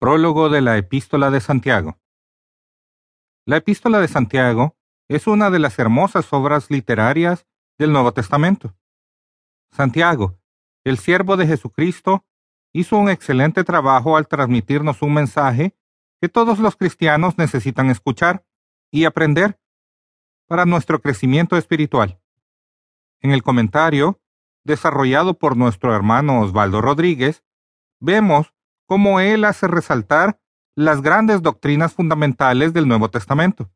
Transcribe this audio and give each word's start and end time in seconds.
Prólogo 0.00 0.48
de 0.48 0.60
la 0.60 0.76
Epístola 0.76 1.28
de 1.28 1.40
Santiago. 1.40 1.98
La 3.44 3.56
Epístola 3.56 3.98
de 3.98 4.06
Santiago 4.06 4.76
es 5.08 5.26
una 5.26 5.50
de 5.50 5.58
las 5.58 5.76
hermosas 5.80 6.32
obras 6.32 6.70
literarias 6.70 7.48
del 7.78 7.90
Nuevo 7.90 8.12
Testamento. 8.12 8.76
Santiago, 9.72 10.38
el 10.84 10.98
siervo 10.98 11.36
de 11.36 11.48
Jesucristo, 11.48 12.24
hizo 12.72 12.96
un 12.96 13.10
excelente 13.10 13.64
trabajo 13.64 14.16
al 14.16 14.28
transmitirnos 14.28 15.02
un 15.02 15.14
mensaje 15.14 15.76
que 16.20 16.28
todos 16.28 16.60
los 16.60 16.76
cristianos 16.76 17.36
necesitan 17.36 17.90
escuchar 17.90 18.46
y 18.92 19.04
aprender 19.04 19.60
para 20.46 20.64
nuestro 20.64 21.00
crecimiento 21.00 21.56
espiritual. 21.56 22.20
En 23.20 23.32
el 23.32 23.42
comentario, 23.42 24.20
desarrollado 24.62 25.34
por 25.34 25.56
nuestro 25.56 25.92
hermano 25.92 26.40
Osvaldo 26.40 26.80
Rodríguez, 26.80 27.42
vemos 27.98 28.54
cómo 28.88 29.20
él 29.20 29.44
hace 29.44 29.68
resaltar 29.68 30.40
las 30.74 31.02
grandes 31.02 31.42
doctrinas 31.42 31.92
fundamentales 31.92 32.72
del 32.72 32.88
Nuevo 32.88 33.10
Testamento, 33.10 33.70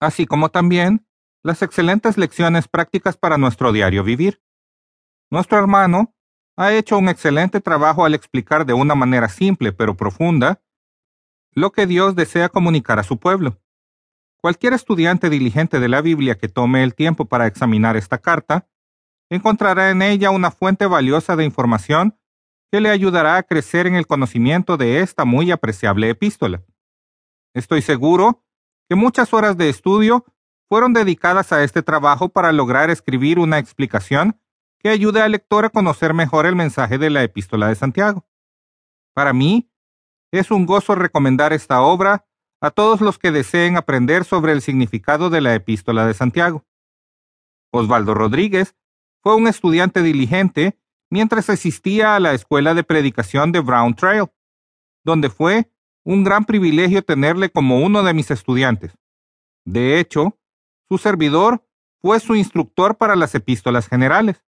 así 0.00 0.24
como 0.24 0.50
también 0.50 1.06
las 1.42 1.62
excelentes 1.62 2.16
lecciones 2.16 2.68
prácticas 2.68 3.16
para 3.16 3.38
nuestro 3.38 3.72
diario 3.72 4.04
vivir. 4.04 4.40
Nuestro 5.30 5.58
hermano 5.58 6.14
ha 6.56 6.72
hecho 6.72 6.96
un 6.96 7.08
excelente 7.08 7.60
trabajo 7.60 8.04
al 8.04 8.14
explicar 8.14 8.64
de 8.66 8.72
una 8.72 8.94
manera 8.94 9.28
simple 9.28 9.72
pero 9.72 9.96
profunda 9.96 10.62
lo 11.52 11.72
que 11.72 11.86
Dios 11.86 12.14
desea 12.14 12.48
comunicar 12.48 13.00
a 13.00 13.02
su 13.02 13.18
pueblo. 13.18 13.60
Cualquier 14.40 14.74
estudiante 14.74 15.28
diligente 15.28 15.80
de 15.80 15.88
la 15.88 16.02
Biblia 16.02 16.38
que 16.38 16.48
tome 16.48 16.84
el 16.84 16.94
tiempo 16.94 17.24
para 17.24 17.48
examinar 17.48 17.96
esta 17.96 18.18
carta 18.18 18.68
encontrará 19.28 19.90
en 19.90 20.02
ella 20.02 20.30
una 20.30 20.50
fuente 20.52 20.86
valiosa 20.86 21.34
de 21.34 21.44
información 21.44 22.16
que 22.72 22.80
le 22.80 22.88
ayudará 22.88 23.36
a 23.36 23.42
crecer 23.42 23.86
en 23.86 23.96
el 23.96 24.06
conocimiento 24.06 24.78
de 24.78 25.00
esta 25.00 25.26
muy 25.26 25.50
apreciable 25.50 26.08
epístola. 26.08 26.62
Estoy 27.54 27.82
seguro 27.82 28.42
que 28.88 28.96
muchas 28.96 29.34
horas 29.34 29.58
de 29.58 29.68
estudio 29.68 30.24
fueron 30.70 30.94
dedicadas 30.94 31.52
a 31.52 31.62
este 31.64 31.82
trabajo 31.82 32.30
para 32.30 32.50
lograr 32.50 32.88
escribir 32.88 33.38
una 33.38 33.58
explicación 33.58 34.40
que 34.78 34.88
ayude 34.88 35.20
al 35.20 35.32
lector 35.32 35.66
a 35.66 35.68
conocer 35.68 36.14
mejor 36.14 36.46
el 36.46 36.56
mensaje 36.56 36.96
de 36.96 37.10
la 37.10 37.22
epístola 37.22 37.68
de 37.68 37.74
Santiago. 37.74 38.26
Para 39.12 39.34
mí, 39.34 39.70
es 40.32 40.50
un 40.50 40.64
gozo 40.64 40.94
recomendar 40.94 41.52
esta 41.52 41.82
obra 41.82 42.26
a 42.62 42.70
todos 42.70 43.02
los 43.02 43.18
que 43.18 43.32
deseen 43.32 43.76
aprender 43.76 44.24
sobre 44.24 44.52
el 44.52 44.62
significado 44.62 45.28
de 45.28 45.42
la 45.42 45.54
epístola 45.54 46.06
de 46.06 46.14
Santiago. 46.14 46.64
Osvaldo 47.70 48.14
Rodríguez 48.14 48.74
fue 49.22 49.36
un 49.36 49.46
estudiante 49.46 50.02
diligente 50.02 50.78
mientras 51.12 51.50
asistía 51.50 52.16
a 52.16 52.20
la 52.20 52.32
escuela 52.32 52.72
de 52.72 52.84
predicación 52.84 53.52
de 53.52 53.60
Brown 53.60 53.94
Trail, 53.94 54.30
donde 55.04 55.28
fue 55.28 55.70
un 56.04 56.24
gran 56.24 56.46
privilegio 56.46 57.04
tenerle 57.04 57.50
como 57.50 57.80
uno 57.80 58.02
de 58.02 58.14
mis 58.14 58.30
estudiantes. 58.30 58.96
De 59.66 60.00
hecho, 60.00 60.38
su 60.88 60.96
servidor 60.96 61.68
fue 62.00 62.18
su 62.18 62.34
instructor 62.34 62.96
para 62.96 63.14
las 63.14 63.34
epístolas 63.34 63.88
generales. 63.88 64.42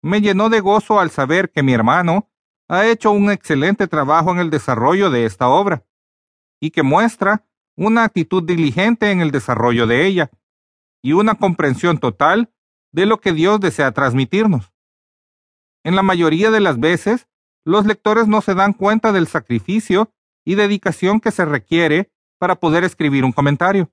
Me 0.00 0.20
llenó 0.20 0.48
de 0.48 0.60
gozo 0.60 1.00
al 1.00 1.10
saber 1.10 1.50
que 1.50 1.64
mi 1.64 1.72
hermano 1.72 2.30
ha 2.68 2.86
hecho 2.86 3.10
un 3.10 3.32
excelente 3.32 3.88
trabajo 3.88 4.30
en 4.30 4.38
el 4.38 4.50
desarrollo 4.50 5.10
de 5.10 5.24
esta 5.24 5.48
obra 5.48 5.84
y 6.60 6.70
que 6.70 6.84
muestra 6.84 7.48
una 7.74 8.04
actitud 8.04 8.44
diligente 8.44 9.10
en 9.10 9.20
el 9.20 9.32
desarrollo 9.32 9.88
de 9.88 10.06
ella 10.06 10.30
y 11.02 11.14
una 11.14 11.34
comprensión 11.34 11.98
total 11.98 12.54
de 12.92 13.06
lo 13.06 13.20
que 13.20 13.32
Dios 13.32 13.58
desea 13.58 13.90
transmitirnos. 13.90 14.73
En 15.84 15.94
la 15.94 16.02
mayoría 16.02 16.50
de 16.50 16.60
las 16.60 16.80
veces, 16.80 17.28
los 17.64 17.86
lectores 17.86 18.26
no 18.26 18.40
se 18.40 18.54
dan 18.54 18.72
cuenta 18.72 19.12
del 19.12 19.26
sacrificio 19.26 20.10
y 20.44 20.54
dedicación 20.54 21.20
que 21.20 21.30
se 21.30 21.44
requiere 21.44 22.10
para 22.38 22.56
poder 22.56 22.84
escribir 22.84 23.24
un 23.24 23.32
comentario. 23.32 23.90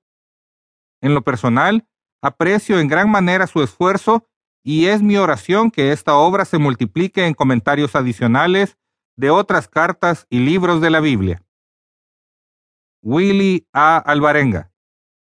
En 1.01 1.13
lo 1.13 1.21
personal, 1.21 1.87
aprecio 2.21 2.79
en 2.79 2.87
gran 2.87 3.09
manera 3.09 3.47
su 3.47 3.61
esfuerzo 3.61 4.27
y 4.63 4.85
es 4.85 5.01
mi 5.01 5.17
oración 5.17 5.71
que 5.71 5.91
esta 5.91 6.15
obra 6.15 6.45
se 6.45 6.57
multiplique 6.57 7.25
en 7.25 7.33
comentarios 7.33 7.95
adicionales 7.95 8.77
de 9.17 9.29
otras 9.29 9.67
cartas 9.67 10.27
y 10.29 10.39
libros 10.39 10.81
de 10.81 10.89
la 10.89 10.99
Biblia. 10.99 11.43
Willy 13.03 13.67
A. 13.73 13.97
Alvarenga, 13.97 14.71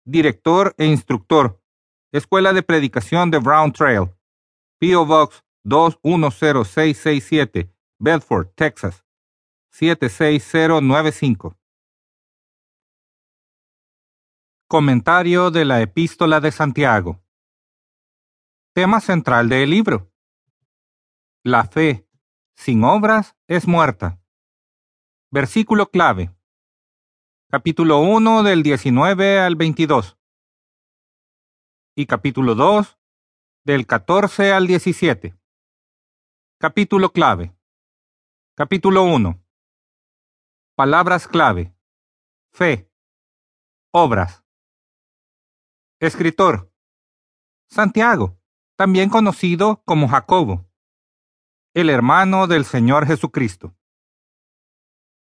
director 0.05 0.75
e 0.77 0.85
instructor, 0.85 1.61
Escuela 2.11 2.51
de 2.51 2.63
Predicación 2.63 3.31
de 3.31 3.39
Brown 3.39 3.71
Trail, 3.71 4.09
P.O. 4.79 5.05
Box 5.05 5.43
210667, 5.63 7.71
Bedford, 7.99 8.47
Texas 8.55 9.05
76095. 9.69 11.55
Comentario 14.67 15.51
de 15.51 15.65
la 15.65 15.81
Epístola 15.81 16.39
de 16.39 16.51
Santiago. 16.51 17.23
Tema 18.73 19.01
central 19.01 19.49
del 19.49 19.69
libro. 19.69 20.11
La 21.43 21.65
fe 21.65 22.07
sin 22.55 22.83
obras 22.83 23.37
es 23.47 23.67
muerta. 23.67 24.19
Versículo 25.29 25.91
clave. 25.91 26.33
Capítulo 27.49 27.99
1 27.99 28.41
del 28.43 28.63
19 28.63 29.39
al 29.39 29.55
22. 29.55 30.17
Y 31.95 32.07
capítulo 32.07 32.55
2 32.55 32.97
del 33.63 33.85
14 33.85 34.53
al 34.53 34.65
17. 34.67 35.40
Capítulo 36.61 37.11
clave. 37.11 37.57
Capítulo 38.55 39.01
1. 39.01 39.43
Palabras 40.75 41.27
clave. 41.27 41.73
Fe. 42.53 42.87
Obras. 43.91 44.43
Escritor. 45.99 46.71
Santiago, 47.67 48.39
también 48.75 49.09
conocido 49.09 49.81
como 49.85 50.07
Jacobo, 50.07 50.69
el 51.73 51.89
hermano 51.89 52.45
del 52.45 52.63
Señor 52.63 53.07
Jesucristo. 53.07 53.75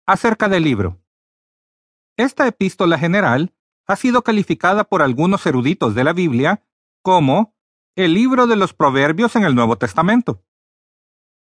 Acerca 0.09 0.49
del 0.49 0.65
libro. 0.65 1.01
Esta 2.17 2.49
epístola 2.49 2.99
general 2.99 3.55
ha 3.87 3.95
sido 3.95 4.23
calificada 4.23 4.83
por 4.83 5.01
algunos 5.01 5.47
eruditos 5.47 5.95
de 5.95 6.03
la 6.03 6.13
Biblia 6.13 6.67
como 7.03 7.55
el 7.95 8.15
libro 8.15 8.49
de 8.49 8.57
los 8.57 8.75
Proverbios 8.75 9.37
en 9.37 9.45
el 9.45 9.55
Nuevo 9.55 9.79
Testamento 9.79 10.45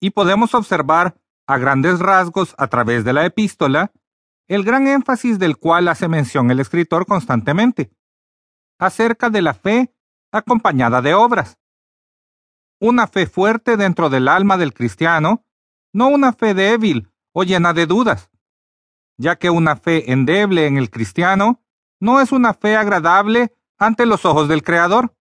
y 0.00 0.10
podemos 0.10 0.54
observar 0.54 1.16
a 1.46 1.58
grandes 1.58 1.98
rasgos 1.98 2.54
a 2.58 2.68
través 2.68 3.04
de 3.04 3.12
la 3.12 3.24
epístola 3.24 3.92
el 4.48 4.64
gran 4.64 4.86
énfasis 4.86 5.38
del 5.38 5.58
cual 5.58 5.88
hace 5.88 6.08
mención 6.08 6.50
el 6.50 6.60
escritor 6.60 7.06
constantemente, 7.06 7.90
acerca 8.78 9.28
de 9.28 9.42
la 9.42 9.54
fe 9.54 9.94
acompañada 10.32 11.02
de 11.02 11.14
obras. 11.14 11.58
Una 12.80 13.06
fe 13.06 13.26
fuerte 13.26 13.76
dentro 13.76 14.08
del 14.08 14.28
alma 14.28 14.56
del 14.56 14.72
cristiano, 14.72 15.44
no 15.92 16.08
una 16.08 16.32
fe 16.32 16.54
débil 16.54 17.10
o 17.32 17.44
llena 17.44 17.72
de 17.72 17.86
dudas, 17.86 18.30
ya 19.18 19.36
que 19.36 19.50
una 19.50 19.76
fe 19.76 20.12
endeble 20.12 20.66
en 20.66 20.78
el 20.78 20.90
cristiano 20.90 21.62
no 22.00 22.20
es 22.20 22.32
una 22.32 22.54
fe 22.54 22.76
agradable 22.76 23.54
ante 23.78 24.06
los 24.06 24.24
ojos 24.24 24.48
del 24.48 24.62
Creador. 24.62 25.14